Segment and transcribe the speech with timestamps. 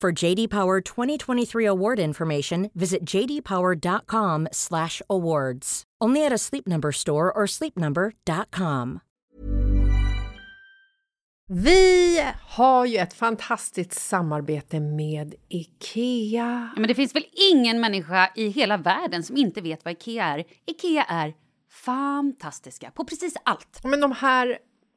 [0.00, 5.82] For JD Power 2023 award information, visit jdpower.com/awards.
[6.04, 9.00] Only at a Sleep Number store or sleepnumber.com.
[11.52, 16.70] Vi har ju ett fantastiskt samarbete med IKEA.
[16.74, 20.24] Ja, men det finns väl ingen människa i hela världen som inte vet vad IKEA
[20.24, 20.44] är.
[20.66, 21.34] IKEA är
[21.84, 23.80] fantastiska på precis allt.
[23.84, 24.58] Men de här,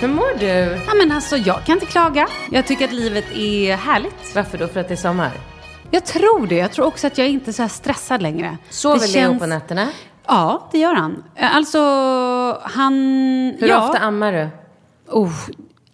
[0.00, 0.46] Hur mår du?
[0.86, 2.28] Ja men alltså jag kan inte klaga.
[2.50, 4.34] Jag tycker att livet är härligt.
[4.34, 4.68] Varför då?
[4.68, 5.30] För att det är sommar?
[5.90, 6.54] Jag tror det.
[6.56, 8.58] Jag tror också att jag inte är så här stressad längre.
[8.70, 9.88] Sover Det Leo känns- på nätterna?
[10.26, 11.24] Ja, det gör han.
[11.34, 11.78] Eh, Alltså,
[12.62, 12.94] han...
[13.58, 13.86] Hur ja.
[13.88, 14.48] ofta ammar du?
[15.10, 15.32] Oh,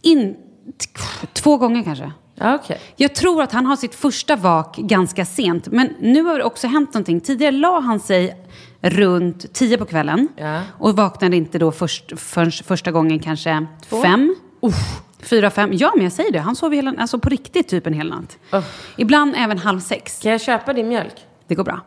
[0.03, 0.37] in...
[1.33, 2.13] Två gånger kanske.
[2.41, 2.81] Okej.
[2.97, 5.67] Jag tror att han har sitt första vak ganska sent.
[5.67, 7.21] Men nu har det också hänt någonting.
[7.21, 8.37] Tidigare la han sig
[8.83, 10.29] runt tio på kvällen.
[10.37, 10.61] Ja.
[10.79, 13.67] Och vaknade inte då först, förrän första gången kanske
[14.03, 14.35] fem.
[14.61, 15.71] Uff, fyra, fem.
[15.73, 16.39] Ja, men jag säger det.
[16.39, 18.39] Han sov hela, alltså på riktigt typ en hel natt.
[18.97, 20.19] Ibland även halv sex.
[20.23, 21.15] Kan jag köpa din mjölk?
[21.47, 21.81] Det går bra.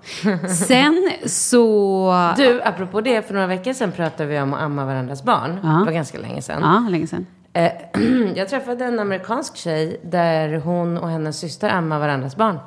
[0.68, 2.33] Sen så...
[2.38, 5.59] Du, apropå det, för några veckor sedan pratade vi om att amma varandras barn.
[5.63, 5.69] Ja.
[5.69, 6.62] Det var ganska länge sedan.
[6.62, 7.25] Ja, länge sedan.
[7.53, 7.71] Eh,
[8.36, 12.59] jag träffade en amerikansk tjej där hon och hennes syster ammar varandras barn.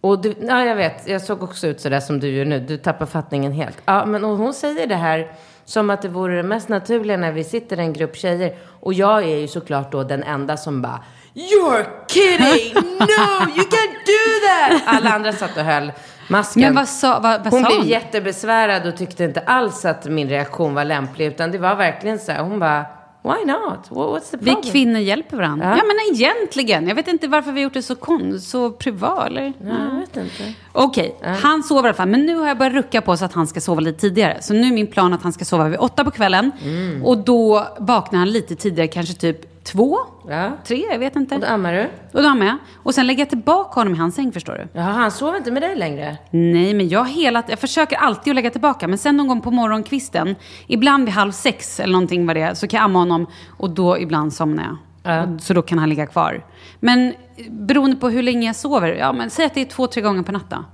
[0.00, 2.60] Och du, ja, jag vet, jag såg också ut sådär som du gör nu.
[2.60, 3.78] Du tappar fattningen helt.
[3.84, 5.32] Ja, men och hon säger det här
[5.64, 8.56] som att det vore det mest naturliga när vi sitter en grupp tjejer.
[8.80, 11.04] Och jag är ju såklart då den enda som bara
[11.34, 12.74] You're kidding!
[12.98, 14.82] No, you can't do that!
[14.86, 15.92] Alla andra satt och höll
[16.28, 16.62] masken.
[16.62, 17.88] Men vad sa, vad, vad hon sa blev hon?
[17.88, 21.26] jättebesvärad och tyckte inte alls att min reaktion var lämplig.
[21.26, 22.86] Utan det var verkligen så här, hon bara,
[23.28, 23.88] why not?
[23.90, 24.72] What- What's the Vi problem?
[24.72, 25.66] kvinnor hjälper varandra.
[25.66, 25.76] Ja.
[25.76, 25.82] Ja.
[25.86, 26.88] men egentligen.
[26.88, 29.26] Jag vet inte varför vi gjort det så, kon, så privat.
[29.26, 29.42] Eller?
[29.42, 30.52] Ja, jag vet inte.
[30.72, 32.08] Okej, han sover i alla fall.
[32.08, 34.38] Men nu har jag börjat rucka på så att han ska sova lite tidigare.
[34.40, 36.52] Så nu är min plan att han ska sova vid åtta på kvällen.
[36.64, 37.04] Mm.
[37.04, 39.98] Och då vaknar han lite tidigare, kanske typ två,
[40.28, 40.50] Ja.
[40.64, 41.34] tre, jag vet inte.
[41.34, 41.82] Och då ammar du?
[42.12, 42.56] Och då har jag.
[42.82, 44.68] Och sen lägger jag tillbaka honom i hans säng, förstår du.
[44.80, 46.16] Jaha, han sover inte med dig längre?
[46.30, 48.88] Nej, men jag, hela, jag försöker alltid att lägga tillbaka.
[48.88, 50.34] Men sen någon gång på morgonkvisten,
[50.66, 53.26] ibland vid halv sex eller någonting var det, så kan jag amma honom
[53.56, 54.76] och då ibland somnar jag.
[55.34, 56.44] Och- Så då kan han ligga kvar.
[56.80, 57.14] Men
[57.50, 60.22] beroende på hur länge jag sover, ja men säg att det är två, tre gånger
[60.22, 60.64] per natt då.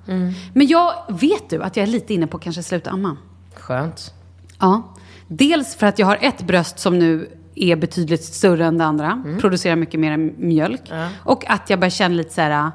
[0.54, 3.16] Men jag, vet du att jag är lite inne på att kanske sluta amma?
[3.54, 4.12] Skönt.
[4.60, 4.82] Ja.
[5.28, 9.22] Dels för att jag har ett bröst som nu är betydligt större än det andra.
[9.40, 10.80] Producerar mycket mer mjölk.
[11.22, 12.70] Och att jag börjar känna lite så här...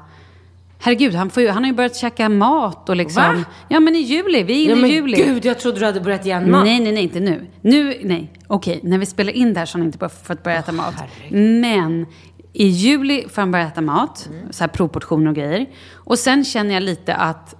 [0.82, 3.22] Herregud, han, får ju, han har ju börjat käka mat och liksom...
[3.22, 3.44] Va?
[3.68, 4.42] Ja, men i juli.
[4.42, 5.16] Vi är inne Ja, i men juli.
[5.16, 6.64] gud, jag trodde du hade börjat ge honom mat.
[6.64, 7.46] Nej, nej, nej, inte nu.
[7.60, 8.32] Nu, nej.
[8.46, 10.94] Okej, när vi spelar in det här så har han inte fått börja äta mat.
[11.30, 12.06] Men
[12.52, 14.28] i juli får han börja äta mat.
[14.50, 15.66] Så här provportioner och grejer.
[15.94, 17.54] Och sen känner jag lite att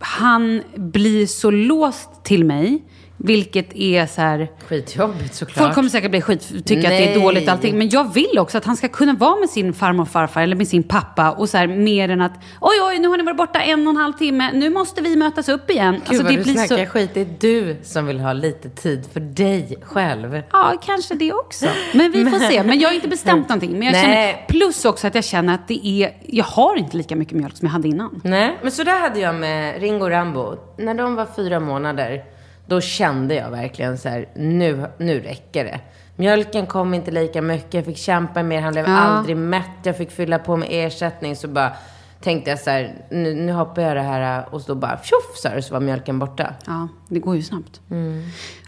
[0.00, 2.82] han blir så låst till mig.
[3.16, 4.50] Vilket är så här...
[4.68, 5.64] Skitjobbigt såklart.
[5.64, 7.78] Folk kommer säkert bli skit, tycka att det är dåligt allting.
[7.78, 10.56] Men jag vill också att han ska kunna vara med sin farmor och farfar eller
[10.56, 11.30] med sin pappa.
[11.30, 13.90] Och så här, mer än att oj, oj, nu har ni varit borta en och
[13.90, 14.50] en halv timme.
[14.52, 15.94] Nu måste vi mötas upp igen.
[15.94, 16.90] Gud Alltså, vad det du blir snackar så...
[16.90, 17.10] skit.
[17.14, 20.42] Det är du som vill ha lite tid för dig själv.
[20.52, 21.66] Ja, kanske det också.
[21.92, 22.62] Men vi får se.
[22.62, 23.72] Men jag har inte bestämt någonting.
[23.72, 24.02] Men jag Nej.
[24.02, 27.56] känner, plus också att jag känner att det är, jag har inte lika mycket mjölk
[27.56, 28.20] som jag hade innan.
[28.24, 30.56] Nej, men så där hade jag med Ringo och Rambo.
[30.78, 32.24] När de var fyra månader,
[32.66, 35.80] då kände jag verkligen så här, nu, nu räcker det.
[36.16, 38.96] Mjölken kom inte lika mycket, jag fick kämpa mer, han blev Ja.
[38.96, 41.36] aldrig mätt, jag fick fylla på med ersättning.
[41.36, 41.72] Så bara
[42.20, 45.48] tänkte jag så här, nu, nu hoppar jag det här och så bara tjoff så,
[45.48, 46.54] här, så var mjölken borta.
[46.66, 47.80] Ja, det går ju snabbt.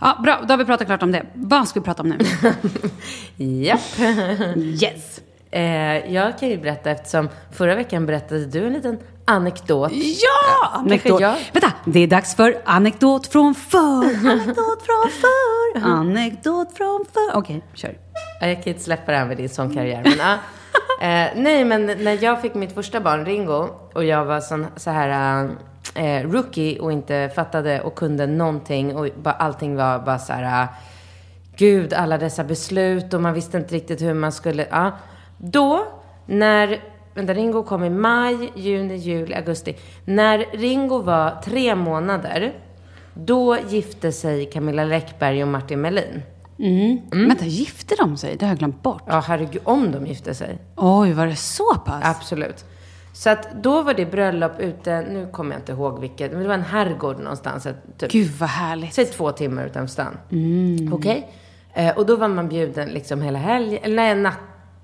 [0.00, 0.40] Ja, bra.
[0.48, 1.22] Då har vi pratat klart om det.
[1.34, 2.18] Vad ska vi prata om nu?
[3.64, 3.80] Japp.
[4.56, 5.20] yes!
[5.50, 9.92] Eh, jag kan ju berätta eftersom förra veckan berättade du en liten anekdot.
[9.92, 10.68] Ja!
[10.72, 11.20] Anekdot.
[11.20, 11.36] jag.
[11.52, 13.78] Vänta, det är dags för anekdot från förr.
[14.30, 15.80] Anekdot från förr.
[15.84, 17.30] Anekdot från förr.
[17.34, 17.98] Okej, kör.
[18.40, 20.02] Ja, Jag kan inte släppa det här med din sångkarriär.
[20.04, 20.32] Men, ja.
[21.06, 24.90] eh, nej, men när jag fick mitt första barn, Ringo, och jag var sån, så
[24.90, 25.48] här
[25.94, 30.66] eh, rookie och inte fattade och kunde någonting och bara, allting var bara så här,
[31.56, 34.92] gud, alla dessa beslut och man visste inte riktigt hur man skulle, ja.
[35.38, 35.86] Då,
[36.26, 36.80] när,
[37.18, 39.76] vänta, Ringo kom i maj, juni, juli, augusti.
[40.04, 42.52] När Ringo var tre månader,
[43.14, 46.22] då gifte sig Camilla Läckberg och Martin Melin.
[47.10, 48.36] Vänta, gifte de sig?
[48.36, 49.02] Det har jag glömt bort.
[49.06, 50.58] Ja, herregud, om de gifte sig.
[50.76, 52.02] Oj, var det så pass?
[52.04, 52.64] Absolut.
[53.12, 56.48] Så att då var det bröllop ute, nu kommer jag inte ihåg vilket, men det
[56.48, 57.66] var en herrgård någonstans.
[57.98, 58.94] Typ, Gud vad härligt.
[58.94, 60.18] säg två timmar utanför stan.
[60.92, 61.28] Okej?
[61.74, 64.38] Eh, och då var man bjuden liksom hela helgen, eller nej, natt,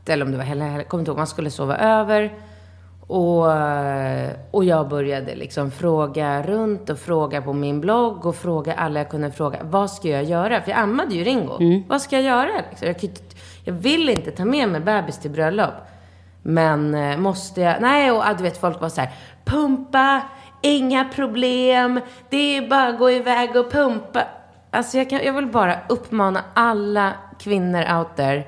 [0.09, 1.19] eller om det var hela helgen, kommer inte ihåg.
[1.19, 2.35] Man skulle sova över.
[3.07, 3.47] Och,
[4.51, 9.11] och jag började liksom fråga runt och fråga på min blogg och fråga alla jag
[9.11, 9.59] kunde fråga.
[9.63, 10.61] Vad ska jag göra?
[10.61, 11.83] För jag ammade ju Ringo.
[11.89, 12.51] Vad ska jag göra?
[12.71, 12.89] Liksom?
[12.89, 13.11] Jag,
[13.65, 15.75] jag vill inte ta med mig bebis till bröllop.
[16.43, 17.81] Men eh, måste jag?
[17.81, 19.11] Nej, och du vet folk var så här.
[19.45, 20.23] Pumpa,
[20.63, 22.01] inga problem.
[22.31, 24.23] Det är bara att gå iväg och pumpa.
[24.71, 28.45] Alltså jag, kan, jag vill bara uppmana alla kvinnor out there.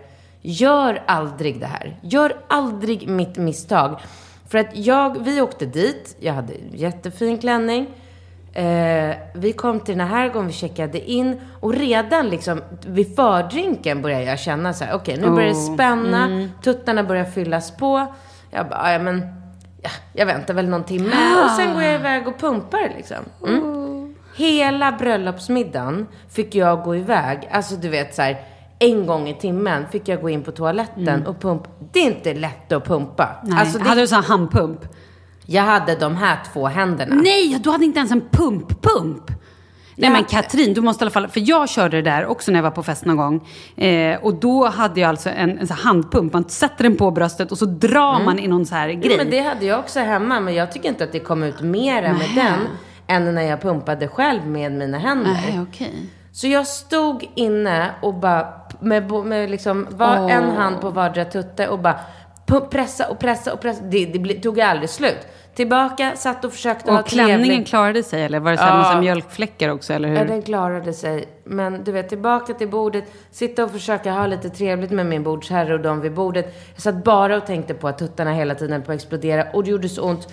[0.49, 1.97] Gör aldrig det här.
[2.03, 4.01] Gör aldrig mitt misstag.
[4.49, 6.17] För att jag, vi åkte dit.
[6.21, 7.87] Jag hade en jättefin klänning.
[8.53, 14.03] Eh, vi kom till den här herrgården, vi checkade in och redan liksom vid fördrinken
[14.03, 18.15] började jag känna så här, okej nu börjar det spänna, tuttarna börjar fyllas på.
[18.51, 19.27] Jag bara, ja men,
[19.83, 23.17] ja, jag väntar väl någon timme och sen går jag iväg och pumpar liksom.
[23.47, 24.15] Mm.
[24.37, 28.37] Hela bröllopsmiddagen fick jag gå iväg, alltså du vet så här,
[28.79, 31.71] en gång i timmen fick jag gå in på toaletten och pumpa.
[31.93, 33.29] Det är inte lätt att pumpa.
[33.45, 33.59] Nej.
[33.61, 34.81] Alltså, det, Hade du sån handpump?
[35.47, 37.15] Jag hade de här två händerna.
[37.15, 39.23] Nej, du hade inte ens en pump-pump.
[39.99, 40.11] Nej Ja.
[40.11, 42.63] men Katrin, du måste i alla fall, för jag körde det där också när jag
[42.63, 43.49] var på fest någon gång.
[43.77, 47.59] Eh, och då hade jag alltså en, en handpump, man sätter den på bröstet och
[47.59, 49.17] så drar man i någon så här grej.
[49.17, 52.13] men det hade jag också hemma, men jag tycker inte att det kom ut mera
[52.13, 52.59] med den
[53.07, 55.31] än när jag pumpade själv med mina händer.
[55.33, 55.93] Nej, okej.
[56.33, 58.43] Så jag stod inne och bara
[58.81, 62.01] med, med liksom var, en hand på vardera tutte och bara
[62.71, 63.83] pressa och pressa och pressa.
[63.83, 65.27] Det, det tog aldrig slut.
[65.55, 68.77] Tillbaka, satt och försökte ha Och klänningen klarade sig eller var det så här Ja.
[68.77, 70.17] massa mjölkfläckar också eller hur?
[70.17, 71.29] Ja, den klarade sig.
[71.45, 75.75] Men du vet, tillbaka till bordet, sitta och försöka ha lite trevligt med min bordsherre
[75.75, 76.55] och de vid bordet.
[76.75, 79.71] Jag satt bara och tänkte på att tuttarna hela tiden på att explodera och det
[79.71, 80.29] gjorde så ont.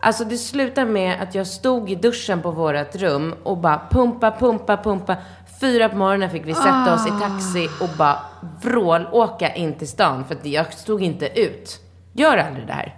[0.00, 4.30] Alltså det slutade med att jag stod i duschen på vårt rum och bara pumpa,
[4.30, 5.16] pumpa, pumpa.
[5.60, 8.18] Fyra på morgonen fick vi sätta oss i taxi och bara
[8.62, 11.80] vrålåka in till stan för att jag stod inte ut.
[12.12, 12.94] Gör aldrig det här.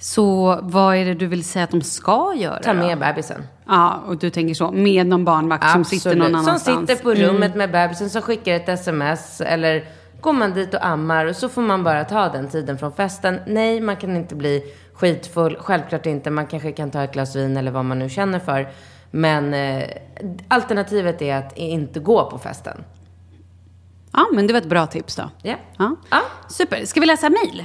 [0.00, 2.78] Så vad är det du vill säga att de ska göra Ta då?
[2.78, 3.42] med bebisen.
[3.66, 4.70] Ja, och du tänker så.
[4.70, 6.64] Med någon barnvakt som sitter någon annanstans.
[6.64, 9.40] Som sitter på rummet med bebisen, som skickar ett sms.
[9.40, 9.84] Eller
[10.20, 13.40] går man dit och ammar och så får man bara ta den tiden från festen.
[13.46, 14.62] Nej, man kan inte bli
[14.94, 15.56] skitfull.
[15.60, 16.30] Självklart inte.
[16.30, 18.68] Man kanske kan ta ett glas vin eller vad man nu känner för.
[19.10, 19.84] Men eh,
[20.48, 22.84] alternativet är att inte gå på festen.
[24.12, 25.30] Ja, men det var ett bra tips då.
[25.42, 25.56] Ja.
[25.78, 25.96] Ja.
[26.10, 26.22] Ja.
[26.48, 26.84] Super.
[26.84, 27.64] Ska vi läsa mejl?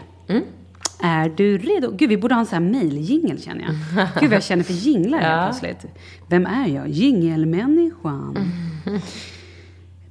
[1.01, 1.91] Är du redo?
[1.91, 3.75] Gud, vi borde ha en sån här mejljingel känner jag.
[4.19, 5.93] Gud, vad jag känner för jinglar helt plötsligt.
[6.27, 6.89] Vem är jag?
[6.89, 8.37] Jingelmänniskan.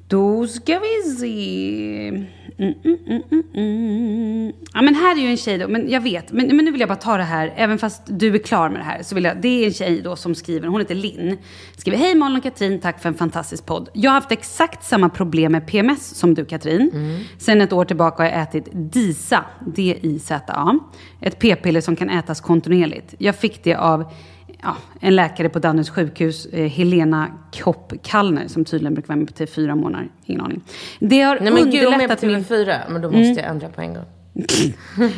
[0.08, 2.26] Då ska vi se.
[2.62, 4.52] Mm, mm, mm, mm, mm.
[4.74, 6.32] Ja, men här är ju en tjej då, men jag vet.
[6.32, 8.80] Men, men nu vill jag bara ta det här, även fast du är klar med
[8.80, 9.02] det här.
[9.02, 11.38] Så vill jag, det är en tjej då som skriver, hon heter Linn.
[11.76, 13.88] Skriver, hej Malin och Katrin, tack för en fantastisk podd.
[13.92, 16.90] Jag har haft exakt samma problem med PMS som du Katrin.
[17.38, 20.78] Sen ett år tillbaka har jag ätit DISA, D-I-Z-A.
[21.20, 23.14] Ett p-piller som kan ätas kontinuerligt.
[23.18, 24.12] Jag fick det av
[24.62, 27.28] ja, en läkare på Danderyds sjukhus, eh, Helena
[27.62, 30.08] Kopp Kallner, som tydligen brukar vara med på TV4 månader.
[30.24, 30.60] Ingen aning.
[30.98, 32.44] Det har Nej men gud, de är på underlättat min...
[32.44, 32.78] TV4.
[32.88, 34.04] Men då måste jag ändra på en gång.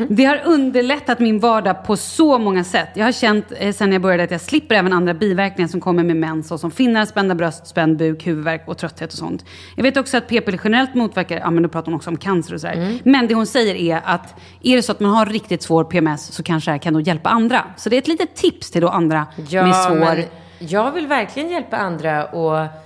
[0.08, 2.88] Det har underlättat min vardag på så många sätt.
[2.94, 6.04] Jag har känt eh, sen jag började att jag slipper även andra biverkningar som kommer
[6.04, 9.44] med mens, såsom finnar, spända bröst, spänd buk, huvudvärk och trötthet och sånt.
[9.76, 12.54] Jag vet också att p-piller generellt motverkar, ja men då pratar hon också om cancer
[12.54, 12.74] och sådär.
[12.74, 12.98] Mm.
[13.04, 16.32] Men det hon säger är att är det så att man har riktigt svår PMS
[16.32, 17.64] så kanske det här kan då hjälpa andra.
[17.76, 19.98] Så det är ett litet tips till då andra med svår...
[19.98, 20.24] men
[20.58, 22.83] jag vill verkligen hjälpa andra och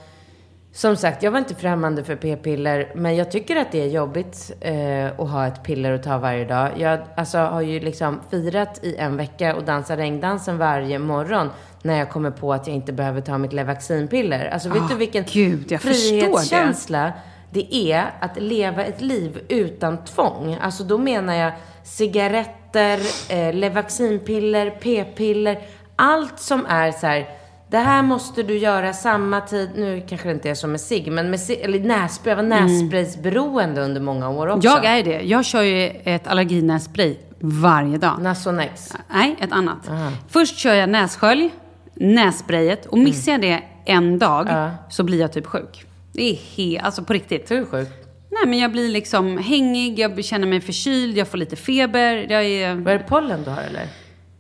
[0.78, 4.52] som sagt, jag var inte främmande för p-piller, men jag tycker att det är jobbigt
[4.60, 6.70] eh, att ha ett piller att ta varje dag.
[6.76, 11.50] Jag alltså, har ju liksom firat i en vecka och dansat regndansen varje morgon
[11.82, 14.46] när jag kommer på att jag inte behöver ta mitt Levaxinpiller.
[14.46, 16.20] Alltså vet Ah, du vilken gud, jag förstår det.
[16.20, 17.12] frihetskänsla
[17.50, 20.58] det är att leva ett liv utan tvång.
[20.60, 21.52] Alltså då menar jag
[21.84, 25.58] cigaretter, eh, Levaxinpiller, p-piller,
[25.96, 27.37] allt som är så här.
[27.70, 29.70] Det här måste du göra samma tid.
[29.76, 32.30] Nu kanske det inte är som med cigg, men med cigg, eller nässpray.
[32.30, 34.68] Jag var nässpraysberoende under många år också.
[34.68, 35.20] Jag är det.
[35.20, 38.22] Jag kör ju ett allerginässpray varje dag.
[38.22, 38.92] Nasonex.
[39.12, 39.90] Nej, ett annat.
[40.28, 41.50] Först kör jag nässkölj,
[41.94, 45.86] nässprayet och missar jag det en dag så blir jag typ sjuk.
[46.12, 47.48] Det är helt, alltså på riktigt.
[47.48, 47.88] Du är sjuk.
[48.30, 52.26] Nej men jag blir liksom hängig, jag känner mig förkyld, jag får lite feber.
[52.30, 52.74] Jag är...
[52.74, 53.86] Vad är det pollen du har eller?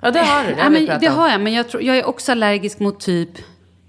[0.00, 0.54] Ja, det har du.
[0.54, 3.00] Det, Ja, har men det har jag, men jag, tror, jag är också allergisk mot
[3.00, 3.30] typ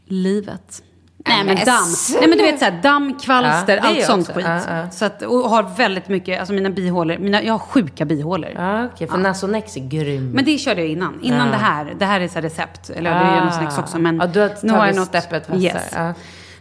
[0.07, 0.83] livet.
[1.27, 1.83] Nej men men damm.
[2.19, 4.33] Nej men du vet såhär damm, Ja, kvalster, är allt sånt också.
[4.39, 4.45] skit.
[4.47, 4.89] Ja, ja.
[4.91, 8.49] Så att, och har väldigt mycket, alltså mina bihålor, mina, jag har sjuka bihålor.
[8.55, 9.07] Ja, okej.
[9.07, 10.31] För Nasonex är grym.
[10.31, 11.19] Men det körde jag innan.
[11.23, 11.51] Innan Ja.
[11.51, 11.93] det här.
[11.99, 12.89] Det här är så här recept.
[12.89, 13.97] Eller ja, det är ju Nasonex också.
[13.99, 15.61] Men ja, du har nu har jag något- steppet vassare.
[15.63, 15.91] Yes.
[15.95, 16.13] Ja.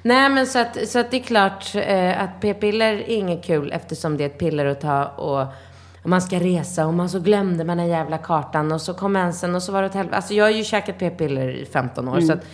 [0.02, 3.72] Nej, men så att, så att det är klart eh, att p-piller är inget kul
[3.72, 5.46] eftersom det är ett piller att ta och
[6.02, 9.54] man ska resa och man så glömde man den jävla kartan och så kom mensen
[9.54, 10.16] och så var det ett helvete.
[10.16, 12.12] Alltså jag har ju käkat p-piller i 15 år.
[12.16, 12.26] Mm.
[12.26, 12.44] Så att,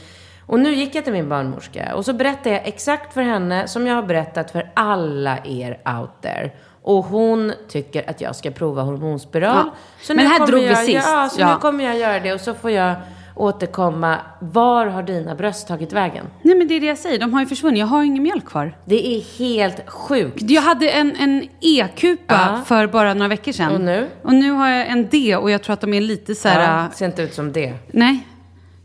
[0.47, 3.87] och nu gick jag till min barnmorska och så berättade jag exakt för henne som
[3.87, 6.51] jag har berättat för alla er out there.
[6.83, 9.57] Och hon tycker att jag ska prova hormonspiral.
[9.67, 9.75] Ja.
[10.03, 11.07] Så Men här drog vi jag, sist.
[11.09, 11.55] Ja, så Ja.
[11.55, 12.95] nu kommer jag göra det och så får jag
[13.35, 14.17] återkomma.
[14.41, 16.27] Var har dina bröst tagit vägen?
[16.43, 17.19] Nej men det är det jag säger.
[17.19, 17.79] De har ju försvunnit.
[17.81, 18.77] Jag har ingen mjölk kvar.
[18.85, 20.51] Det är helt sjukt.
[20.51, 22.63] Jag hade en, en E-kupa Ja.
[22.67, 23.73] för bara några veckor sedan.
[23.75, 24.09] Och nu?
[24.23, 26.83] Och nu har jag en D och jag tror att de är lite så här...
[26.85, 27.73] Ja, ser inte ut som det.
[27.93, 28.27] Nej.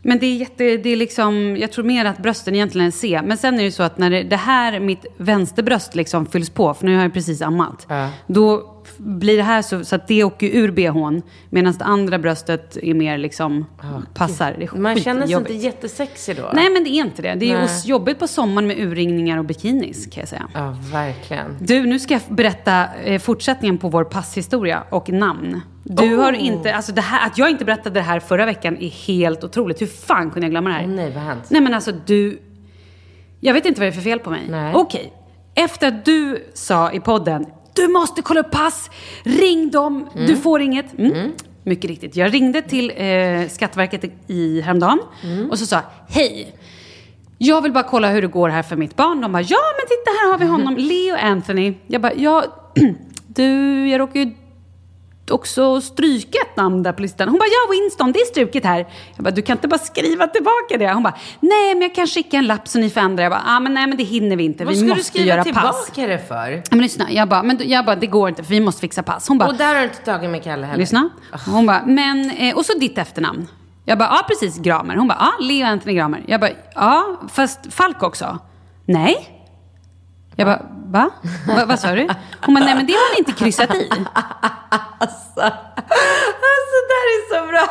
[0.01, 3.21] Men det är jätte, det är liksom, jag tror mer att brösten egentligen är C.
[3.25, 6.73] Men sen är det så att när det, det här, mitt vänsterbröst liksom fylls på,
[6.73, 7.85] för nu har jag precis ammat.
[7.89, 8.09] Ja.
[8.27, 11.21] Då blir det här så, så att det åker ur bhn.
[11.49, 13.65] Medan det andra bröstet är mer liksom,
[14.13, 14.55] passar.
[14.59, 15.63] Det är Man känner sig inte skitjobbigt.
[15.63, 16.49] jättesexig då.
[16.53, 17.35] Nej men det är inte det.
[17.35, 17.81] Det är Nej.
[17.85, 20.47] jobbigt på sommaren med urringningar och bikinis kan jag säga.
[20.53, 21.57] Ja, verkligen.
[21.59, 25.61] Du, nu ska jag berätta eh, fortsättningen på vår passhistoria och namn.
[25.91, 26.21] Du Oh.
[26.23, 29.43] har inte, alltså det här, att jag inte berättade det här förra veckan är helt
[29.43, 29.81] otroligt.
[29.81, 30.87] Hur fan kunde jag glömma det här?
[30.87, 31.43] Nej, vad hänt?
[31.49, 32.41] Nej men alltså du,
[33.39, 34.41] jag vet inte vad det är för fel på mig.
[34.49, 34.73] Nej.
[34.75, 35.13] Okej,
[35.55, 38.89] efter att du sa i podden, du måste kolla upp pass,
[39.23, 40.99] ring dem, du får inget.
[40.99, 41.31] Mm.
[41.63, 44.99] Mycket riktigt, jag ringde till eh, Skatteverket i häromdagen
[45.51, 46.55] och så sa hej.
[47.37, 49.21] Jag vill bara kolla hur det går här för mitt barn.
[49.21, 51.73] De bara, ja men titta här har vi honom, Leo Anthony.
[51.87, 52.43] Jag bara, ja,
[53.27, 53.45] du,
[53.89, 54.31] jag råkar ju
[55.31, 57.29] också stryka ett namn där på listan?
[57.29, 58.87] Hon bara, ja Winston, det är struket här.
[59.15, 60.93] Jag bara, du kan inte bara skriva tillbaka det?
[60.93, 63.23] Hon bara, nej men jag kan skicka en lapp så ni får ändra.
[63.23, 64.65] Jag bara, ah, men nej men det hinner vi inte.
[64.65, 65.91] Vad vi ska måste du skriva göra tillbaka pass.
[65.95, 66.63] det för?
[66.69, 69.27] Men lyssna, jag bara, men, jag bara, det går inte för vi måste fixa pass.
[69.27, 70.79] Hon bara, Och där har du inte tagit med Kalle heller?
[70.79, 71.09] Lyssna.
[71.45, 73.47] Hon bara, men, eh, och så ditt efternamn.
[73.85, 74.95] Jag bara, ja precis, Gramer.
[74.95, 76.23] Hon bara, ja, Leo Anthony Gramer.
[76.27, 78.39] Jag bara, ja, fast Falk också.
[78.85, 79.38] Nej.
[80.39, 81.09] Jag bara, va?
[81.47, 81.65] va?
[81.65, 82.07] Vad sa du?
[82.45, 83.89] Hon bara, nej men det har ni inte kryssat i.
[84.99, 87.67] Alltså, alltså det här är så bra.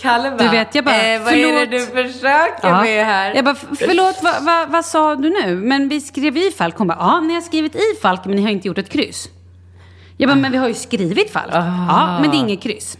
[0.00, 1.94] Kalle bara, Du vet, jag bara, eh, vad är det förlåt.
[1.96, 2.82] du försöker Ja.
[2.82, 3.34] med här?
[3.34, 5.54] Jag bara, förlåt, vad va, vad sa du nu?
[5.56, 6.76] Men vi skrev i Falk.
[6.78, 9.28] Hon bara, ja, ni har skrivit i Falk men ni har inte gjort ett kryss.
[10.16, 11.50] Jag bara, men vi har ju skrivit Falk.
[11.52, 12.98] Ja, men det är inget kryss.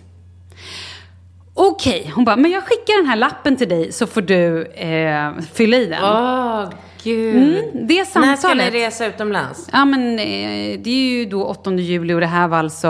[1.55, 5.31] Okej, hon bara, men jag skickar den här lappen till dig så får du eh,
[5.55, 6.05] fylla i den.
[6.05, 6.69] Åh,
[7.05, 7.37] gud.
[7.37, 8.75] Mm, det När ska ni samtalet.
[8.75, 9.69] resa utomlands?
[9.73, 12.89] Ja, men eh, det är ju då 8 juli och det här var alltså...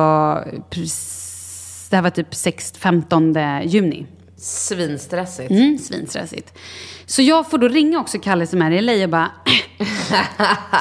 [1.90, 4.06] Det här var typ 6, 15 juni.
[4.36, 5.50] Svinstressigt.
[5.50, 6.58] Mm, svinstressigt.
[7.06, 9.30] Så jag får då ringa också Kalle som är i LA och bara...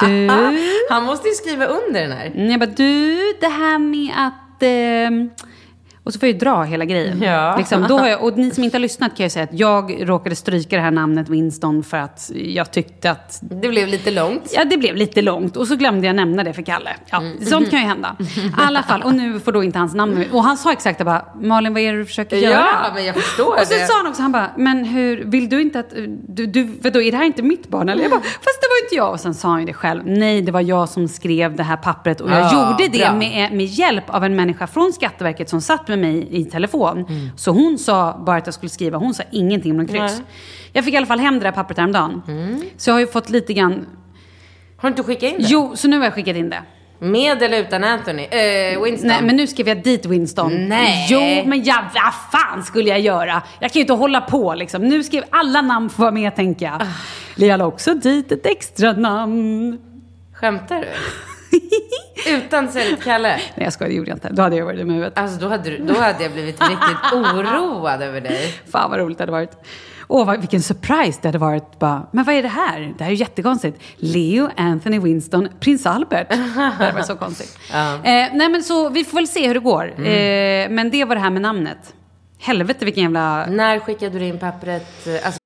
[0.00, 0.28] du...
[0.90, 2.26] Han måste ju skriva under den här.
[2.26, 4.62] Mm, Jag bara, du, det här med att...
[4.62, 5.30] ehm,
[6.04, 7.22] och så får jag ju dra hela grejen.
[7.22, 7.56] Ja.
[7.58, 10.08] Liksom, då har jag, och ni som inte har lyssnat kan jag säga att jag
[10.08, 14.52] råkade stryka det här namnet Winston för att jag tyckte att Det blev lite långt.
[14.56, 15.56] Ja, det blev lite långt.
[15.56, 16.90] Och så glömde jag nämna det för Kalle.
[17.10, 18.16] Ja, Sånt kan ju hända.
[18.20, 18.26] I
[18.56, 19.02] alla fall.
[19.02, 20.24] Och nu får då inte hans namn.
[20.32, 22.66] Och han sa exakt, jag bara, Malin vad är det du försöker Ja, göra?
[22.94, 23.86] men jag förstår Och så det.
[23.86, 25.90] sa han också, han bara, men hur, vill du inte att,
[26.28, 27.88] du, du, vadå, är det här inte mitt barn?
[27.88, 29.10] Eller jag bara, fast det var inte jag.
[29.12, 31.76] Och sen sa han ju det själv, nej det var jag som skrev det här
[31.76, 32.20] pappret.
[32.20, 35.88] Och jag Ja, gjorde det med, med hjälp av en människa från Skatteverket som satt
[35.88, 37.06] med mig i telefon.
[37.36, 39.96] Så hon sa bara att jag skulle skriva, hon sa ingenting om någon kryss.
[40.12, 40.12] Mm.
[40.14, 40.24] Nej.
[40.72, 42.22] Jag fick i alla fall hem det där pappret häromdagen.
[42.76, 43.86] Så jag har ju fått lite grann
[44.76, 45.44] Har du inte skickat in det?
[45.48, 46.62] Jo, så nu har jag skickat in det.
[47.02, 48.22] Med eller utan Anthony?
[48.22, 49.08] Eh, Winston?
[49.08, 50.68] Nej, men nu skrev jag dit Winston.
[50.68, 51.06] Nej.
[51.10, 53.42] Jo, men ja, vad fan skulle jag göra?
[53.60, 54.82] Jag kan ju inte hålla på liksom.
[54.82, 56.82] Nu skrev alla namn få vara med, tänker jag.
[57.48, 59.78] Jag la också dit ett extra namn.
[60.34, 60.86] Skämtar du?
[62.28, 62.68] Utan
[63.04, 63.28] Kalle?
[63.28, 64.28] Nej, jag skojar, det gjorde jag inte.
[64.32, 65.18] Då hade jag varit dum i huvudet.
[65.18, 68.54] Alltså då hade, du, då hade jag blivit riktigt oroad över dig.
[68.72, 69.50] Fan vad roligt det hade varit.
[70.08, 71.78] Åh, vad, vilken surprise det hade varit.
[71.78, 72.94] Bara, men vad är det här?
[72.98, 73.82] Det här är ju jättekonstigt.
[73.96, 76.28] Leo, Anthony, Winston, prins Albert.
[76.30, 77.58] Det hade varit så konstigt.
[77.72, 77.94] Ja.
[77.94, 78.00] Eh,
[78.32, 79.84] nej, men så vi får väl se hur det går.
[80.06, 81.94] Eh, men det var det här med namnet.
[82.38, 83.46] Helvete vilken jävla...
[83.46, 85.06] När skickade du in pappret?
[85.06, 85.40] Eh, Alltså,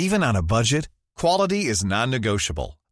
[0.00, 0.84] Even on a budget,
[1.20, 2.72] quality is non-negotiable.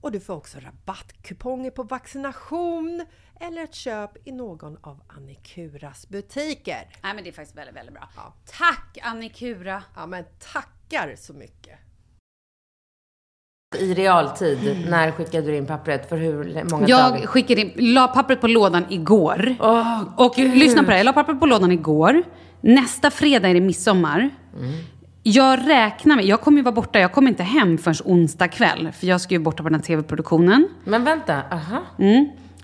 [0.00, 3.06] och du får också rabattkuponger på vaccination
[3.40, 6.88] eller ett köp i någon av Annikuras butiker.
[7.02, 8.08] Nej, men det är faktiskt väldigt, väldigt bra.
[8.16, 8.34] Ja.
[8.58, 9.82] Tack Annikura!
[9.96, 11.78] Ja, men tackar så mycket!
[13.78, 16.08] I realtid, när skickade du in pappret?
[16.08, 17.26] För hur många Jag dagar?
[17.26, 19.56] skickade in, la pappret på lådan igår.
[19.60, 20.56] Åh, och Gud.
[20.56, 22.22] lyssna på det här, jag la pappret på lådan igår.
[22.60, 24.30] Nästa fredag är det midsommar.
[25.32, 28.88] Jag räknar med, jag kommer ju vara borta, jag kommer inte hem förrän onsdag kväll.
[28.98, 30.68] För jag ska ju borta på den här tv-produktionen.
[30.84, 31.82] Men vänta, aha.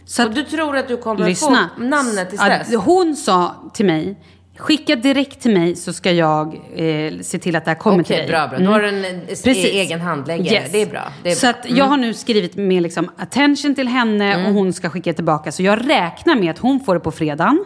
[0.05, 1.71] Så Och att, du tror att du kommer lyssna.
[1.77, 2.75] få namnet till stress?
[2.75, 4.17] Att hon sa till mig,
[4.57, 8.15] skicka direkt till mig så ska jag eh, se till att det här kommer till
[8.17, 8.35] Okej, dig.
[8.37, 8.49] Mm.
[8.51, 8.67] bra, bra.
[8.67, 9.65] Då har du en eh, Precis.
[9.65, 10.55] egen handläggare.
[10.55, 10.73] Yes.
[10.73, 11.13] Det är bra.
[11.23, 11.51] Det är så bra.
[11.51, 14.47] att jag har nu skrivit med liksom attention till henne Mm.
[14.47, 15.53] och hon ska skicka tillbaka.
[15.53, 17.65] Så jag räknar med att hon får det på fredagen.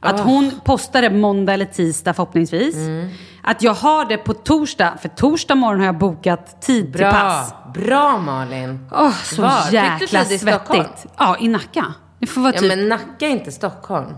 [0.00, 0.22] Att Ah.
[0.22, 2.74] hon postar det måndag eller tisdag förhoppningsvis.
[2.76, 3.08] Mm.
[3.42, 7.54] Att jag har det på torsdag, för torsdag morgon har jag bokat tid till pass.
[7.74, 8.88] Bra, bra Malin.
[8.92, 9.50] Åh, så Var?
[9.50, 11.06] Fick du jäkla tid i svettigt.
[11.18, 11.84] Ja, i Nacka.
[12.20, 14.14] Det får vara Ja, typ, men Nacka är inte Stockholm.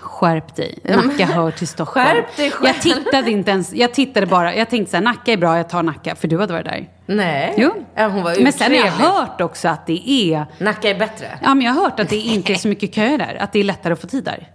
[0.00, 0.78] skärp dig.
[0.84, 2.06] Nacka hör till Stockholm.
[2.06, 2.66] Skärp dig själv.
[2.66, 5.68] Jag tittade inte ens, jag tittade bara, jag tänkte så här, Nacka är bra, jag
[5.68, 6.14] tar Nacka.
[6.14, 6.88] För du hade varit där.
[7.06, 7.54] Nej.
[7.56, 7.70] Jo.
[7.96, 11.26] Hon var Men sen har jag hört också att det är Nacka är bättre.
[11.42, 13.36] Ja, men jag har hört att det inte är så mycket köer där.
[13.40, 14.48] Att det är lättare att få tid där.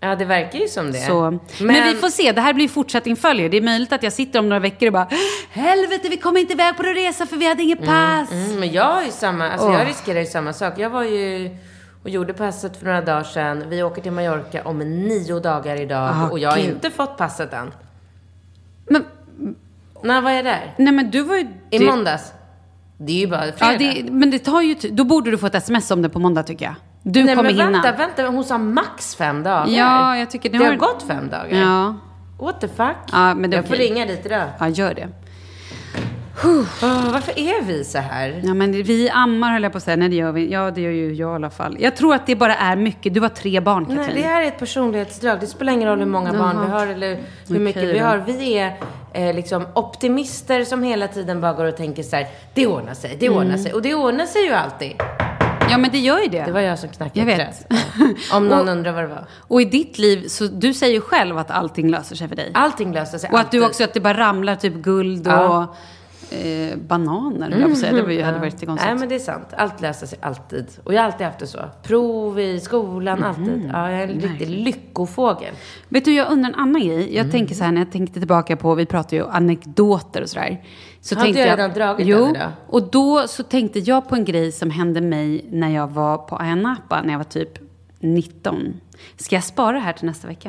[0.00, 0.98] Ja, det verkar ju som det.
[0.98, 1.38] Så.
[1.60, 1.88] Men...
[1.88, 2.32] vi får se.
[2.32, 3.48] Det här blir fortsättning följer.
[3.48, 5.08] Det är möjligt att jag sitter om några veckor och bara
[5.50, 8.32] Helvete, vi kommer inte iväg på någon resa för vi hade inget pass.
[8.32, 9.78] Mm, men jag har ju samma, alltså Åh.
[9.78, 10.74] jag riskerar ju samma sak.
[10.78, 11.50] Jag var ju
[12.02, 13.64] och gjorde passet för några dagar sedan.
[13.68, 16.66] Vi åker till Mallorca om nio dagar idag Ah, och jag har gud.
[16.70, 17.72] inte fått passet än.
[18.90, 19.04] Men,
[20.02, 20.74] När var jag där?
[20.76, 21.46] nej men du var ju...
[21.70, 22.32] I det- måndags.
[22.98, 23.72] Det är ju bara fredag.
[23.72, 24.74] Ja, det, men det tar ju...
[24.74, 26.74] Då borde du få ett sms om det på måndag tycker jag.
[27.08, 27.82] Du Nej kommer men hinna.
[27.82, 28.26] vänta, vänta.
[28.26, 29.66] Hon sa max fem dagar.
[29.68, 31.58] Ja, jag tycker det det har gått fem dagar.
[31.60, 31.94] Ja,
[32.40, 32.96] What the fuck?
[33.12, 33.88] Ja, men det jag får okej.
[33.88, 34.48] ringa dit idag.
[34.58, 35.08] ja, gör det.
[36.44, 38.40] Åh, varför är vi så här?
[38.44, 39.96] Ja, men vi ammar höll jag på att säga.
[39.96, 40.52] Nej, det gör vi.
[40.52, 41.76] Ja, det gör ju jag i alla fall.
[41.80, 43.14] Jag tror att det bara är mycket.
[43.14, 44.00] Du har tre barn, Katrin.
[44.06, 45.40] Nej, det här är ett personlighetsdrag.
[45.40, 48.16] Det spelar ingen roll hur många barn vi har eller hur mycket Okej vi har.
[48.26, 48.76] Vi är
[49.12, 53.16] eh, liksom optimister som hela tiden bara går och tänker så här, det ordnar sig,
[53.20, 53.38] det Mm.
[53.38, 53.72] ordnar sig.
[53.72, 54.92] Och det ordnar sig ju alltid.
[55.70, 56.44] Ja, men det gör ju det.
[56.44, 57.66] Det var jag som knackade Jag vet.
[57.68, 57.76] Ja.
[58.36, 59.26] Om någon Och- undrar vad det var.
[59.38, 62.50] Och i ditt liv, så du säger ju själv att allting löser sig för dig.
[62.54, 65.74] Allting löser sig Och att du också, att det bara ramlar typ guld och Ja.
[66.30, 67.92] eh, bananer, höll jag säga.
[67.92, 68.86] Det var ju- hade varit konstigt.
[68.90, 69.46] Nej, men det är sant.
[69.56, 70.66] Allt löser sig alltid.
[70.84, 71.58] Och jag har alltid haft det så.
[71.82, 73.28] Prov i skolan, Mhm.
[73.28, 73.70] alltid.
[73.72, 75.54] Ja, jag är en riktig lyckofågel.
[75.88, 77.14] Vet du, jag undrar en annan grej.
[77.14, 77.30] Jag Mm.
[77.30, 80.62] tänker så här, när jag tänkte tillbaka på, vi pratar ju anekdoter och sådär.
[81.06, 82.50] Så Har inte jag redan dragit jo, den idag?
[82.66, 86.36] och då så tänkte jag på en grej som hände mig när jag var på
[86.36, 87.58] Ayia Napa, när jag var typ
[88.00, 88.80] 19.
[89.16, 90.48] Ska jag spara det här till nästa vecka?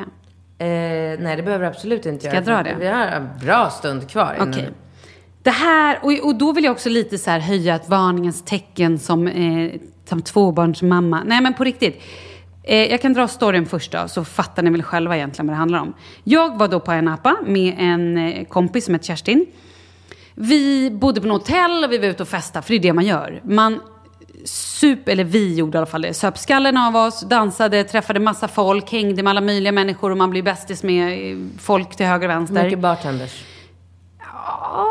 [0.58, 2.36] Eh, nej, det behöver du absolut inte Ska göra.
[2.36, 2.76] jag dra det?
[2.80, 4.36] Vi har en bra stund kvar.
[4.40, 4.70] Okej.
[5.42, 8.98] Det här, och, och då vill jag också lite så här höja ett varningens tecken
[8.98, 9.72] som, eh,
[10.08, 11.22] som tvåbarnsmamma.
[11.26, 12.02] Nej men på riktigt.
[12.62, 15.58] Eh, jag kan dra storyn först då, så fattar ni väl själva egentligen vad det
[15.58, 15.94] handlar om.
[16.24, 19.46] Jag var då på Ayia Napa med en eh, kompis som heter Kerstin.
[20.40, 22.92] Vi bodde på något hotell och vi var ute och festade, för det är det
[22.92, 23.40] man gör.
[23.44, 23.80] Man
[24.44, 28.48] sup, eller vi gjorde i alla fall det, söp skallen av oss, dansade, träffade massa
[28.48, 32.34] folk, hängde med alla möjliga människor och man blir bästis med folk till höger och
[32.34, 32.64] vänster.
[32.64, 33.44] Mycket bartenders.
[34.18, 34.86] Ja,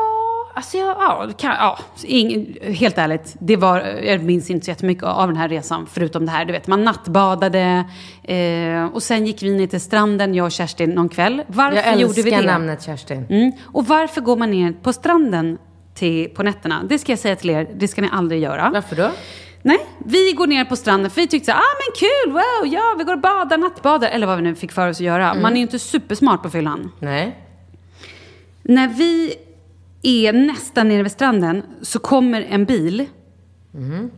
[0.58, 5.04] alltså jag, ja, kan, ja ing, helt ärligt, det var, jag minns inte så jättemycket
[5.04, 6.46] av den här resan förutom det här.
[6.46, 7.86] Du vet, man nattbadade
[8.24, 11.44] eh, och sen gick vi ner till stranden, jag och Kerstin, någon kväll.
[11.48, 12.36] Varför Jag gjorde vi det?
[12.36, 13.26] älskar namnet Kerstin.
[13.30, 13.52] Mm.
[13.66, 15.58] Och varför går man ner på stranden
[15.94, 16.84] till, på nätterna?
[16.90, 18.70] Det ska jag säga till er, det ska ni aldrig göra.
[18.74, 19.10] Varför då?
[19.62, 22.74] Nej, vi går ner på stranden för vi tyckte så här, ah men kul, wow,
[22.74, 25.34] ja vi går och badar, nattbadar, eller vad vi nu fick för oss att göra.
[25.34, 26.92] Man är ju inte supersmart på fyllan.
[27.00, 27.38] Nej.
[28.62, 29.34] När vi
[30.08, 33.06] är nästan nere vid stranden så kommer en bil.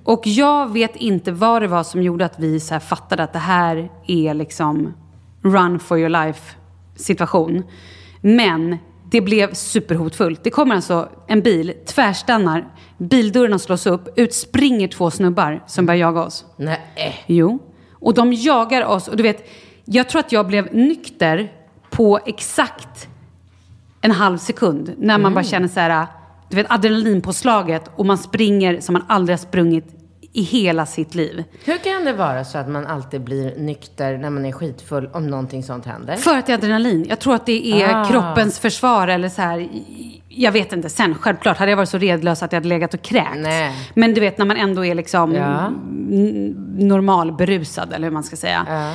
[0.04, 3.34] Och jag vet inte vad det var som gjorde att vi så här fattade att
[3.34, 4.94] det här är liksom
[5.42, 6.56] run for your life
[6.96, 7.64] situation.
[8.22, 8.78] Men
[9.12, 10.44] det blev superhotfullt.
[10.44, 16.00] Det kommer alltså en bil, tvärstannar, bildörrarna slås upp, ut springer två snubbar som börjar
[16.00, 16.46] jaga oss.
[16.58, 17.24] Nej.
[17.28, 17.60] Jo.
[17.92, 19.08] Och de jagar oss.
[19.08, 19.50] Och du vet,
[19.86, 21.52] jag tror att jag blev nykter
[21.90, 23.08] på exakt
[24.02, 24.94] en halv sekund.
[24.98, 26.08] När man bara känner så här,
[26.50, 29.86] du vet adrenalinpåslaget och man springer som man aldrig har sprungit
[30.34, 31.44] i hela sitt liv.
[31.66, 35.28] Hur kan det vara så att man alltid blir nykter när man är skitfull om
[35.28, 36.16] någonting sånt händer?
[36.16, 37.06] För att det är adrenalin.
[37.10, 38.06] Jag tror att det är Ah.
[38.06, 39.70] kroppens försvar eller så här.
[40.30, 40.90] Jag vet inte.
[40.90, 43.48] Sen självklart hade jag varit så redlös att jag hade legat och kräkts.
[43.94, 45.66] Men du vet när man ändå är liksom Ja.
[45.68, 48.66] n- normal berusad eller hur man ska säga.
[48.70, 48.94] Ja.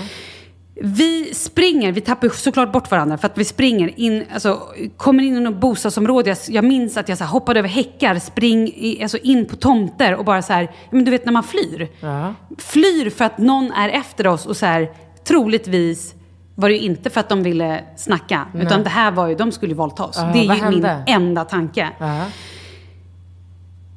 [0.80, 4.60] Vi springer, vi tappar såklart bort varandra för att vi springer in, alltså
[4.96, 6.30] kommer in i något bostadsområde.
[6.30, 9.56] Jag, jag minns att jag så här, hoppade över häckar, spring i, alltså in på
[9.56, 11.88] tomter och bara så här, men du vet när man flyr.
[12.00, 12.34] Ja.
[12.58, 14.90] Flyr för att någon är efter oss och så här,
[15.24, 16.14] troligtvis
[16.54, 18.46] var det ju inte för att de ville snacka.
[18.54, 20.16] Utan det här var ju, de skulle ju våldta oss.
[20.16, 21.88] Ja, det är ju min enda tanke.
[21.98, 22.20] Ja.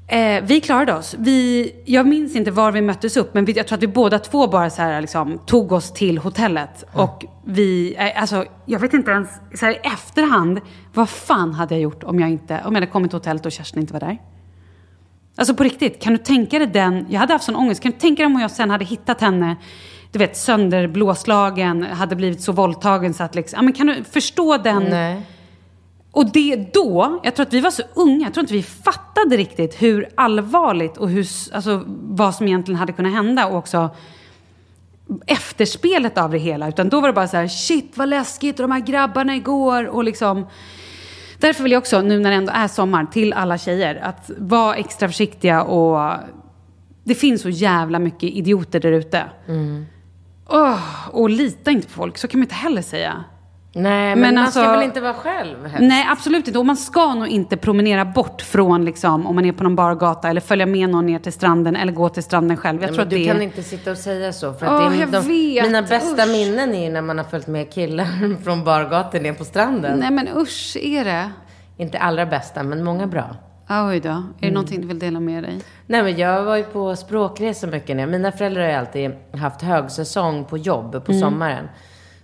[0.10, 1.16] Eh, vi klarade oss.
[1.20, 4.20] Vi, jag minns inte var vi möttes upp, men vi, jag tror att vi båda
[4.20, 6.86] två bara så här, liksom, tog oss till hotellet.
[6.94, 10.62] Och vi, eh, alltså, jag vet inte ens, så här, i efterhand,
[10.94, 13.52] vad fan hade jag gjort om jag inte, om jag hade kommit till hotellet och
[13.52, 14.18] Kerstin inte var där?
[15.36, 17.98] Alltså på riktigt, kan du tänka dig den, jag hade haft sån ångest, kan du
[17.98, 19.56] tänka dig om jag sen hade hittat henne,
[20.12, 24.58] du vet sönderblåslagen, hade blivit så våldtagen så att liksom, ja men kan du förstå
[24.58, 24.84] den?
[24.84, 25.22] Nej.
[26.18, 29.38] Och det då, jag tror att vi var så unga, jag tror inte vi fattade
[29.38, 33.90] riktigt hur allvarligt och hur, alltså, vad som egentligen hade kunnat hända och också
[35.26, 36.68] efterspelet av det hela.
[36.68, 39.88] Utan då var det bara så här, shit vad läskigt och de här grabbarna igår
[39.88, 40.46] och liksom.
[41.40, 44.76] Därför vill jag också, nu när det ändå är sommar, till alla tjejer att vara
[44.76, 46.14] extra försiktiga och
[47.04, 49.24] det finns så jävla mycket idioter där ute.
[50.50, 53.24] Åh, och lita inte på folk, så kan man inte heller säga.
[53.78, 55.78] Nej, men, Men man alltså- ska väl inte vara själv helst?
[55.82, 56.60] Nej, absolut inte.
[56.60, 60.30] Och man ska nog inte promenera bort från, liksom, om man är på någon bargata,
[60.30, 62.82] eller följa med någon ner till stranden, eller gå till stranden själv.
[62.82, 64.54] Jag Nej, tror att du det kan inte sitta och säga så.
[64.54, 65.66] För att det är jag de, vet.
[65.66, 66.32] Mina bästa Usch.
[66.32, 68.08] minnen är ju när man har följt med killar
[68.44, 70.00] från bargatan ner på stranden.
[70.00, 71.32] Nej men usch, är det?
[71.78, 73.36] Inte allra bästa, men många bra.
[73.70, 74.10] Oj då.
[74.10, 74.24] Är Mm.
[74.40, 75.60] det någonting du vill dela med dig?
[75.88, 77.96] Nej, men jag var ju på språkresa mycket.
[77.96, 79.12] När mina föräldrar har ju alltid
[79.42, 81.68] haft högsäsong på jobb på sommaren.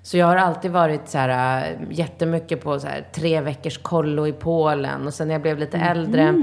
[0.04, 4.28] Så jag har alltid varit så här, äh, jättemycket på så här, tre veckors kollo
[4.28, 5.08] i Polen.
[5.08, 6.34] Och sen när jag blev lite äldre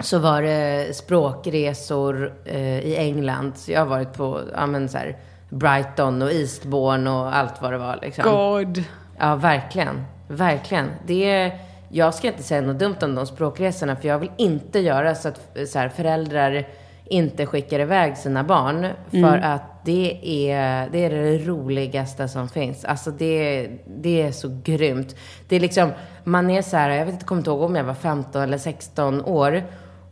[0.00, 3.52] så var det språkresor eh, i England.
[3.56, 5.16] Så jag har varit på ja, men, så här,
[5.48, 7.98] Brighton och Eastbourne och allt vad det var.
[8.02, 8.24] Liksom.
[8.24, 8.84] God.
[9.18, 10.04] Ja, verkligen.
[10.28, 10.90] Verkligen.
[11.06, 11.58] Det är,
[11.88, 15.28] jag ska inte säga något dumt om de språkresorna, för jag vill inte göra så
[15.28, 16.66] att så här, föräldrar
[17.04, 18.86] inte skickar iväg sina barn.
[19.10, 22.84] För att det är, det är det roligaste som finns.
[22.84, 25.16] Alltså det, det är så grymt.
[25.48, 25.90] Det är liksom,
[26.24, 28.58] man är så här, jag vet inte, kommer inte ihåg om jag var 15 eller
[28.58, 29.62] 16 år.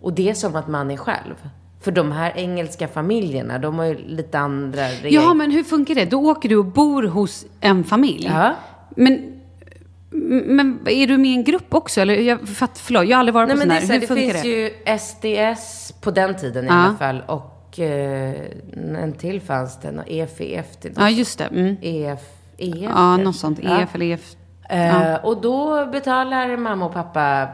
[0.01, 1.35] Och det är som att man är själv.
[1.81, 5.11] För de här engelska familjerna, de har ju lite andra regler.
[5.11, 6.05] Ja, men hur funkar det?
[6.05, 8.31] Då åker du och bor hos en familj.
[8.33, 8.55] Ja.
[8.97, 9.32] Men,
[10.47, 12.01] men är du med i en grupp också?
[12.01, 12.39] Eller, jag,
[12.75, 14.07] förlåt, jag har aldrig varit Nej, på men sån det, är här.
[14.07, 14.49] så, Hur det funkar finns det?
[14.49, 16.75] ju SDS på den tiden i Ja.
[16.75, 17.23] alla fall.
[17.27, 18.35] Och eh,
[19.03, 21.45] en till fanns det, någon EFF till Ja, just det.
[21.45, 21.77] Mm.
[21.83, 22.21] EF,
[22.59, 23.59] EF Ja, något sånt.
[23.63, 23.81] Ja.
[23.81, 24.35] EF eller EF.
[24.71, 27.49] Eh, Och då betalar mamma och pappa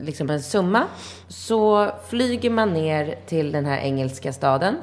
[0.00, 0.82] liksom en summa.
[1.28, 4.76] Så flyger man ner till den här engelska staden.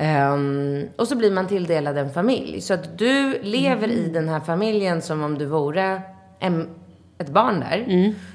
[0.00, 2.60] Ehm, och så blir man tilldelad en familj.
[2.60, 6.02] Så att du lever i den här familjen som om du vore
[6.38, 6.68] en,
[7.18, 7.84] ett barn där.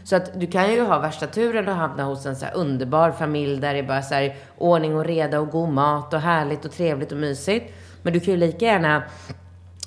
[0.04, 3.12] Så att du kan ju ha värsta turen och hamna hos en så här underbar
[3.12, 6.66] familj där det är bara så här ordning och reda och god mat och härligt
[6.66, 7.74] och trevligt och mysigt.
[8.02, 9.04] Men du kan ju lika gärna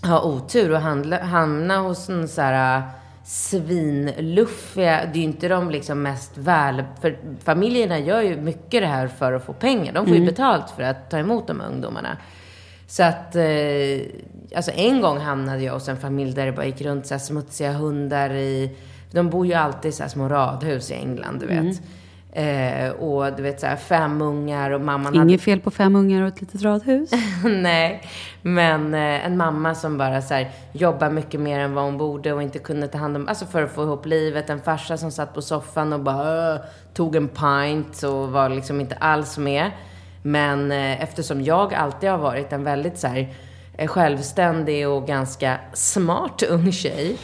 [0.03, 2.83] ha otur och handla, hamna hos en så här
[3.27, 5.01] svinluffiga.
[5.13, 6.85] Det är ju inte de liksom mest väl...
[7.01, 9.93] För familjerna gör ju mycket det här för att få pengar.
[9.93, 12.17] De får ju betalt för att ta emot de här ungdomarna.
[12.87, 13.45] Så att, eh,
[14.57, 17.19] alltså en gång hamnade jag hos en familj där det bara gick runt så här
[17.19, 18.77] smutsiga hundar i...
[19.11, 21.83] De bor ju alltid i så här små radhus i England, du vet.
[22.37, 25.29] Eh, och du vet så här fem ungar och mamman hade...
[25.29, 27.11] Inget fel på fem ungar och ett litet radhus.
[27.45, 28.03] Nej,
[28.43, 32.33] men eh, en mamma som bara så här, jobbar mycket mer än vad hon borde
[32.33, 34.51] och inte kunde ta hand om, alltså för att få ihop livet.
[34.51, 36.61] En farsa som satt på soffan och bara "Åh",
[36.95, 39.71] tog en pint och var liksom inte alls med.
[40.23, 43.29] Men eh, eftersom jag alltid har varit en väldigt så här,
[43.79, 47.17] eh, självständig och ganska smart ung tjej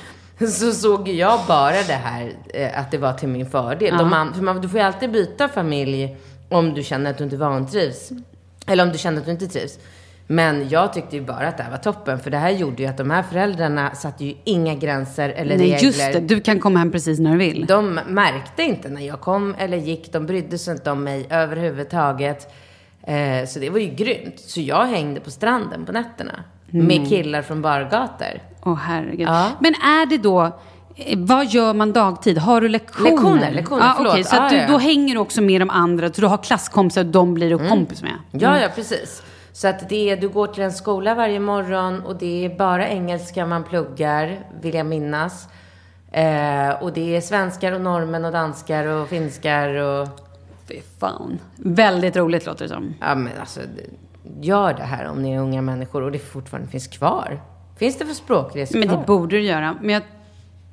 [0.49, 3.99] så såg jag bara det här, eh, att det var till min fördel.
[3.99, 6.17] De an- för man, du får ju alltid byta familj
[6.49, 8.11] om du känner att du inte vantrivs.
[8.67, 9.79] Eller om du känner att du inte trivs.
[10.27, 12.21] Men jag tyckte ju bara att det här var toppen.
[12.21, 15.67] För det här gjorde ju att de här föräldrarna satte ju inga gränser eller Nej,
[15.73, 15.87] regler.
[15.87, 16.21] just det.
[16.21, 17.67] Du kan komma hem precis när du vill.
[17.67, 20.13] De märkte inte när jag kom eller gick.
[20.13, 22.53] De brydde sig inte om mig överhuvudtaget.
[23.03, 24.41] Eh, så det var ju grymt.
[24.41, 26.45] Så jag hängde på stranden på nätterna.
[26.73, 28.41] Med killar från bargator.
[28.65, 29.21] Åh herregud.
[29.29, 29.51] Ja.
[29.61, 30.43] Men är det då,
[30.97, 32.39] eh, vad gör man dagtid?
[32.39, 33.11] Har du lektioner?
[33.11, 34.13] Lektioner, lektioner, ja, förlåt.
[34.13, 34.69] okej, så Ja, du, ja.
[34.69, 37.69] då hänger du också med de andra, så du har klasskompisar och de blir du
[37.69, 38.13] kompis med?
[38.31, 39.23] Ja, ja, precis.
[39.53, 42.89] Så att det är, du går till en skola varje morgon och det är bara
[42.89, 45.49] engelska man pluggar, vill jag minnas.
[46.13, 50.09] Eh, och det är svenskar och norrmän och danskar och finskar och...
[50.69, 51.39] Fy fan.
[51.57, 52.95] Väldigt roligt låter det som.
[53.01, 53.91] Ja, men alltså, det-
[54.41, 57.43] gör det här om ni är unga människor och det fortfarande finns kvar.
[57.79, 59.05] Finns det för språkresor Men det kvar?
[59.07, 59.77] borde du göra.
[59.81, 60.03] Men jag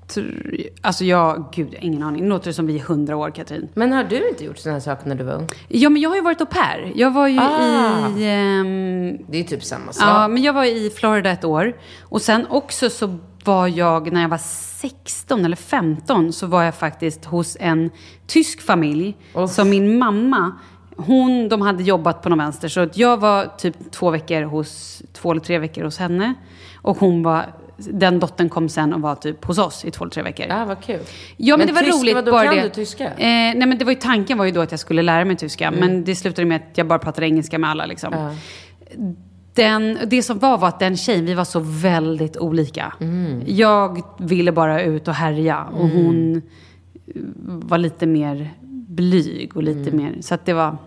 [0.07, 2.21] tror, alltså jag, gud, jag har ingen aning.
[2.23, 3.67] Nu låter det som vi är hundra år, Katrin.
[3.73, 5.47] Men har du inte gjort sådana här saker när du var ung?
[5.67, 6.91] Ja, men jag har ju varit au pair.
[6.95, 8.09] Jag var ju Ah.
[8.17, 8.25] i...
[8.29, 10.03] ehm, Det är typ samma sak.
[10.09, 11.73] Ja, men jag var i Florida ett år.
[12.01, 16.75] Och sen också så var jag, när jag var 16 eller 15, så var jag
[16.75, 17.89] faktiskt hos en
[18.27, 19.17] tysk familj.
[19.35, 19.51] Uff.
[19.51, 20.51] Som min mamma,
[21.07, 22.67] hon, de hade jobbat på någon vänster.
[22.67, 26.33] Så att jag var typ två veckor hos, två eller tre veckor hos henne.
[26.81, 27.45] Och hon var,
[27.77, 30.45] den dottern kom sen och var typ hos oss i två eller tre veckor.
[30.49, 30.99] Ja, vad kul.
[31.37, 32.15] Ja, men, Men det var tyska, roligt.
[32.15, 32.61] vadå, bara kan det.
[32.63, 33.05] du tyska?
[33.05, 35.35] Eh, nej, men det var ju, tanken var ju då att jag skulle lära mig
[35.35, 35.67] tyska.
[35.67, 35.79] Mm.
[35.79, 37.85] Men det slutade med att jag bara pratade engelska med alla.
[37.85, 38.33] Liksom.
[39.53, 42.93] Den, det som var var att den tjejen, vi var så väldigt olika.
[43.01, 43.41] Mm.
[43.47, 46.41] Jag ville bara ut och härja och hon
[47.45, 48.49] var lite mer
[48.87, 50.03] blyg och lite Mm.
[50.03, 50.21] mer...
[50.21, 50.77] Så att det var...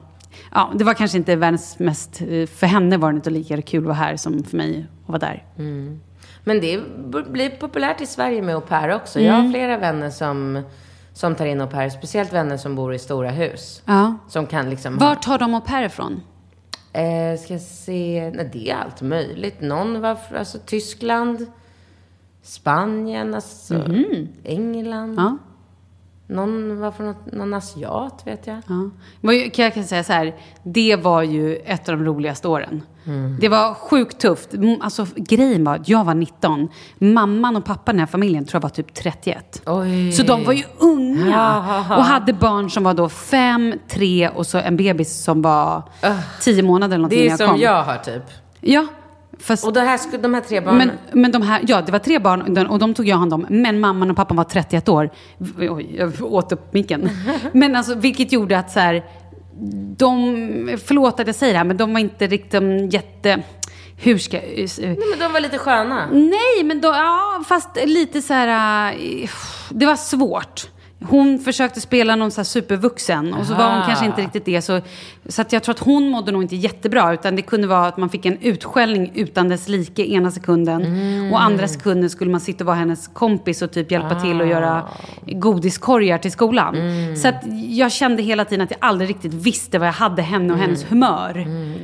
[0.53, 2.21] Ja, det var kanske inte världens mest...
[2.21, 5.09] eh, För henne var det inte lika kul att vara här som för mig att
[5.09, 5.45] vara där.
[6.45, 6.81] Men det
[7.31, 9.21] blir populärt i Sverige med au pair också.
[9.21, 9.45] Jag Mm.
[9.47, 10.63] har flera vänner som,
[11.13, 11.91] som tar in au pair.
[11.91, 13.83] Speciellt vänner som bor i stora hus.
[13.85, 14.17] Ja.
[14.29, 16.21] Som kan liksom Var tar de au pair ifrån?
[16.93, 18.33] Eh, ska se.
[18.35, 19.61] Nej, det är allt möjligt.
[19.61, 21.47] Någon var från alltså, Tyskland.
[22.43, 23.75] Spanien, alltså
[24.45, 25.09] England.
[25.13, 25.19] Mhm.
[25.19, 25.39] Ja.
[26.27, 28.57] Någon var från något, någon asiat, vet jag.
[28.67, 29.51] Ja.
[29.53, 32.83] Kan jag kan säga så här, det var ju ett av de roligaste åren.
[33.05, 33.37] Mm.
[33.41, 34.49] Det var sjukt tufft.
[34.81, 36.69] Alltså, grejen var att jag var 19.
[36.99, 39.63] Mamman och pappan i den här familjen tror jag var typ 31.
[39.67, 40.13] Oj.
[40.13, 41.31] Så de var ju unga.
[41.89, 41.97] Ja.
[41.97, 45.83] Och hade barn som var då fem, tre och så en bebis som var
[46.41, 47.61] tio månader eller någonting Det när är jag som kom.
[47.61, 48.23] jag har typ.
[48.61, 48.87] Ja.
[49.39, 50.91] Fast, Och det här, de här tre barnen.
[51.13, 53.35] men, men de här, ja, det var tre barn och de- de tog jag hand
[53.35, 53.47] om.
[53.51, 55.11] Men mamman och pappan var 31 år.
[55.59, 57.09] Oj, jag åt upp micken.
[57.53, 59.05] Men alltså, vilket gjorde att så här,
[59.97, 63.43] de, förlåt att jag säger det här, men de var inte riktigt um, jätte,
[63.97, 66.07] hur ska jag, Nej, men de var lite sköna.
[66.13, 69.31] Nej, men då, ja, fast lite så här, eh,
[69.71, 70.69] det var svårt.
[71.09, 73.87] Hon försökte spela någon så här supervuxen och så var hon Aha.
[73.87, 74.63] kanske inte riktigt det.
[74.63, 74.81] Så,
[75.29, 77.13] så att jag tror att hon mådde nog inte jättebra.
[77.15, 80.83] Utan det kunde vara att man fick en utskällning utan dess like ena sekunden.
[81.33, 84.49] Och andra sekunden skulle man sitta och vara hennes kompis och typ hjälpa till att
[84.49, 84.83] göra
[85.27, 86.77] godiskorgar till skolan.
[87.17, 90.53] Så att jag kände hela tiden att jag aldrig riktigt visste vad jag hade henne
[90.53, 91.35] och hennes humör.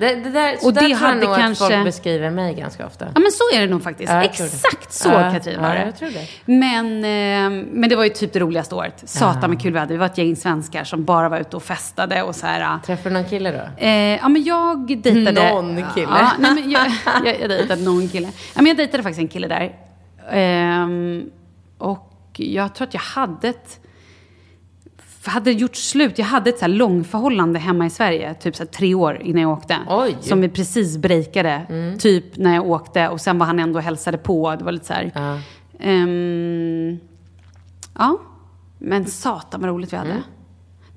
[0.00, 2.54] Det, det där, så Och där det tror jag hade kanske- att folk beskriver mig
[2.54, 3.04] ganska ofta.
[3.14, 4.12] Ja men så är det nog faktiskt.
[4.12, 4.24] Ja, det.
[4.24, 5.92] Exakt så Ja, Katrin ja, var det.
[5.92, 6.26] tror det.
[6.44, 9.02] Men, eh, men det var ju typ det roligaste året.
[9.04, 9.86] Satan med kul väder.
[9.88, 12.78] Vi var ett gäng svenskar som bara var ute och festade och så här.
[12.86, 13.84] Träffade någon kille då?
[13.84, 15.52] Eh, ja men jag dejtade...
[15.52, 16.08] Någon kille.
[16.10, 16.86] Ja, nej, men jag,
[17.24, 18.26] jag, jag dejtade någon kille.
[18.26, 19.72] Ja, men jag dejtade faktiskt en kille där.
[20.30, 21.30] Ehm,
[21.78, 23.80] och jag tror att jag hade ett...
[25.24, 26.18] Hade gjort slut.
[26.18, 28.34] Jag hade ett så här långförhållande hemma i Sverige.
[28.34, 29.78] Typ så här tre år innan jag åkte.
[29.88, 30.16] Oj.
[30.20, 31.66] Som vi precis breakade.
[31.98, 33.08] Typ när jag åkte.
[33.08, 34.56] Och sen var han ändå och hälsade på.
[34.56, 35.12] Det var lite så här.
[35.14, 35.38] Ja.
[35.80, 36.98] Ehm,
[37.98, 38.18] ja,
[38.78, 40.22] men satan vad roligt vi hade.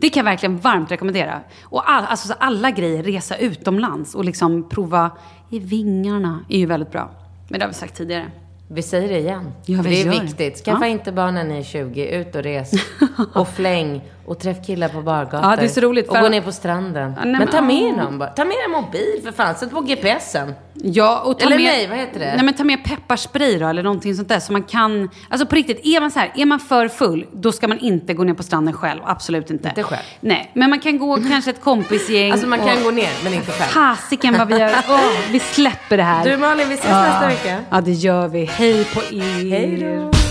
[0.02, 1.40] Det kan jag verkligen varmt rekommendera.
[1.64, 5.12] Och all, alltså, så alla grejer, resa utomlands och liksom prova
[5.50, 7.12] i vingarna är ju väldigt bra.
[7.50, 8.32] Men det har vi sagt tidigare.
[8.68, 9.52] Vi säger det igen.
[9.66, 10.66] Ja, det är viktigt.
[10.66, 10.88] Skaffa Ja.
[10.88, 12.06] inte barn när ni är 20.
[12.20, 12.72] Ut och res.
[13.34, 14.02] och fläng.
[14.26, 15.50] Och träff killar på bargator.
[15.50, 17.14] Ja, det är så roligt, Och för- gå ner på stranden.
[17.18, 18.04] Ja, nej, men ta med ja.
[18.04, 18.30] dem bara.
[18.30, 19.56] Ta med en mobil för fan.
[19.56, 20.54] Sätt på GPSen.
[20.74, 22.34] Ja, och ta Eller med, nej, vad heter det?
[22.36, 24.40] Nej, men ta med pepparspray då, eller någonting sånt där.
[24.40, 27.52] Så man kan, alltså på riktigt, är man så här, är man för full, då
[27.52, 29.02] ska man inte gå ner på stranden själv.
[29.06, 29.68] Absolut inte.
[29.70, 30.02] Inte själv.
[30.20, 32.32] Nej, men man kan gå kanske ett kompisgäng.
[32.32, 33.70] Alltså man kan och- gå ner, men inte själv.
[33.70, 34.72] Fasiken vad vi gör.
[34.90, 35.00] Åh,
[35.32, 36.26] vi släpper det här.
[36.26, 37.58] Du Malin, vi ses nästa vecka.
[37.70, 38.46] Ja, det gör vi.
[38.46, 39.50] Hej på er.
[39.52, 40.31] Hej då.